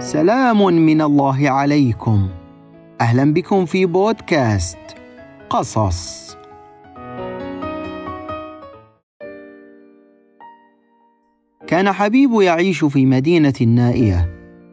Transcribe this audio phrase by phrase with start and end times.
[0.00, 2.28] سلام من الله عليكم.
[3.00, 4.78] أهلا بكم في بودكاست
[5.50, 6.36] قصص.
[11.66, 14.28] كان حبيب يعيش في مدينة نائية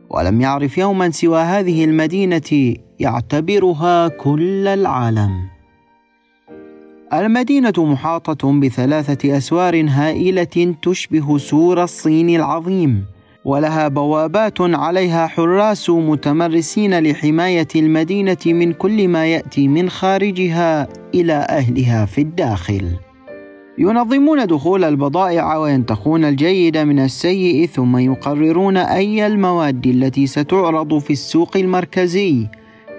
[0.10, 5.32] ولم يعرف يوما سوى هذه المدينة يعتبرها كل العالم.
[7.14, 13.17] المدينة محاطة بثلاثة أسوار هائلة تشبه سور الصين العظيم.
[13.48, 22.06] ولها بوابات عليها حراس متمرسين لحماية المدينة من كل ما يأتي من خارجها إلى أهلها
[22.06, 22.92] في الداخل.
[23.78, 31.58] ينظمون دخول البضائع وينتقون الجيد من السيء ثم يقررون أي المواد التي ستعرض في السوق
[31.58, 32.48] المركزي.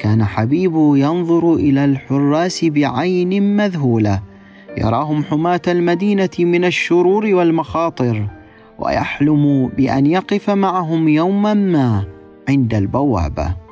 [0.00, 4.22] كان حبيب ينظر إلى الحراس بعين مذهولة.
[4.78, 8.37] يراهم حماة المدينة من الشرور والمخاطر.
[8.78, 12.04] ويحلم بأن يقف معهم يوما ما
[12.48, 13.68] عند البوابه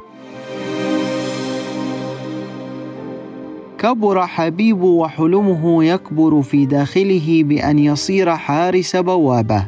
[3.79, 9.67] كبر حبيب وحلمه يكبر في داخله بأن يصير حارس بوابة.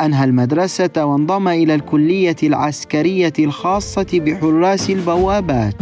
[0.00, 5.74] أنهى المدرسة وانضم إلى الكلية العسكرية الخاصة بحراس البوابات.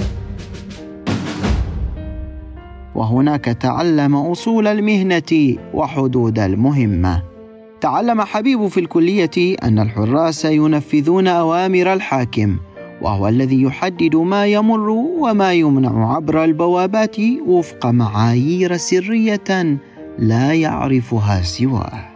[2.95, 7.36] وهناك تعلم أصول المهنة وحدود المهمة.
[7.81, 12.57] تعلم حبيب في الكلية أن الحراس ينفذون أوامر الحاكم
[13.03, 19.79] وهو الذي يحدد ما يمر وما يمنع عبر البوابات وفق معايير سرية
[20.19, 22.16] لا يعرفها سواه.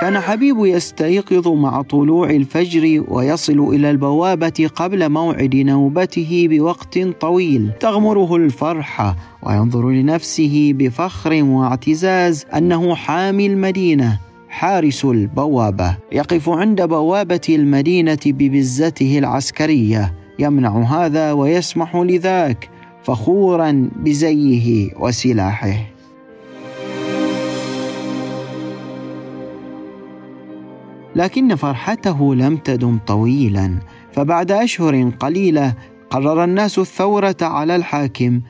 [0.00, 7.70] كان حبيب يستيقظ مع طلوع الفجر ويصل إلى البوابة قبل موعد نوبته بوقت طويل.
[7.80, 15.96] تغمره الفرحه وينظر لنفسه بفخر واعتزاز أنه حامي المدينة حارس البوابة.
[16.12, 20.14] يقف عند بوابة المدينة ببزته العسكرية.
[20.38, 22.70] يمنع هذا ويسمح لذاك
[23.02, 25.97] فخورا بزيه وسلاحه.
[31.18, 33.78] لكن فرحته لم تدم طويلا.
[34.12, 35.74] فبعد أشهر قليلة
[36.10, 38.40] قرر الناس الثورة على الحاكم.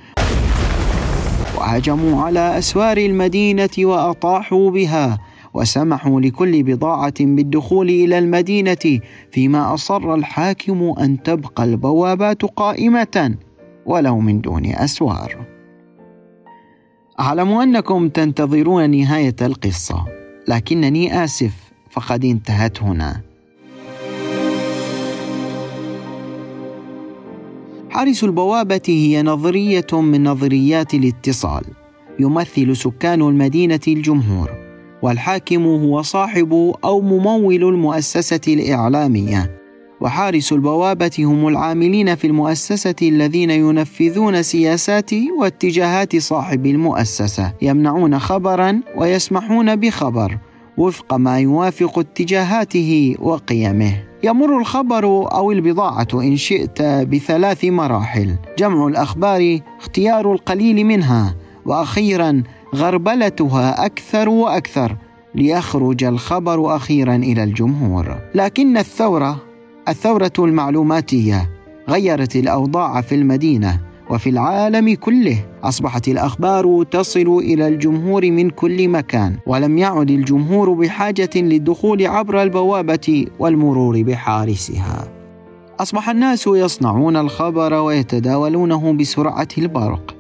[1.59, 5.19] وهجموا على أسوار المدينة وأطاحوا بها.
[5.55, 9.01] وسمحوا لكل بضاعة بالدخول إلى المدينة
[9.31, 13.35] فيما أصر الحاكم أن تبقى البوابات قائمة
[13.87, 15.47] ولو من دون أسوار.
[17.21, 20.05] أعلم أنكم تنتظرون نهاية القصة
[20.49, 21.68] لكنني آسف.
[21.91, 23.21] فقد انتهت هنا.
[27.91, 31.65] حارس البوابة هي نظرية من نظريات الاتصال.
[32.21, 34.51] يمثل سكان المدينة الجمهور
[35.03, 39.59] والحاكم هو صاحب أو ممول المؤسسة الإعلامية.
[40.01, 49.77] وحارس البوابة هم العاملين في المؤسسة الذين ينفذون سياسات واتجاهات صاحب المؤسسة يمنعون خبرا ويسمحون
[49.77, 50.39] بخبر.
[50.79, 53.93] وفق ما يوافق اتجاهاته وقيمه.
[54.25, 58.37] يمر الخبر أو البضاعة إن شئت بثلاث مراحل.
[58.59, 61.35] جمع الأخبار اختيار القليل منها
[61.67, 62.43] وأخيرا
[62.75, 64.97] غربلتها أكثر وأكثر
[65.35, 68.19] ليخرج الخبر أخيرا إلى الجمهور.
[68.35, 69.37] لكن الثورة
[69.89, 71.51] الثورة المعلوماتية
[71.89, 73.88] غيرت الأوضاع في المدينة.
[74.11, 75.45] وفي العالم كله.
[75.63, 83.27] أصبحت الأخبار تصل إلى الجمهور من كل مكان ولم يعد الجمهور بحاجة للدخول عبر البوابة
[83.39, 85.09] والمرور بحارسها.
[85.81, 90.15] أصبح الناس يصنعون الخبر ويتداولونه بسرعة البرق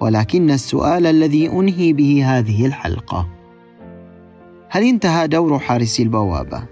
[0.00, 3.28] ولكن السؤال الذي أنهي به هذه الحلقة
[4.68, 6.62] هل انتهى دور حارس البوابة؟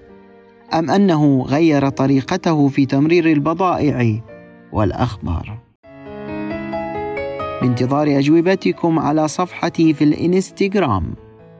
[0.74, 4.20] أم أنه غير طريقته في تمرير البضائع
[4.72, 5.69] والأخبار؟
[7.60, 11.14] بانتظار أجوبتكم على صفحتي في الإنستغرام.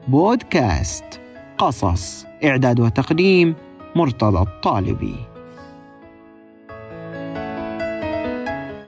[0.07, 1.21] بودكاست
[1.57, 3.55] قصص إعداد وتقديم
[3.95, 5.30] مرتضى الطالبي.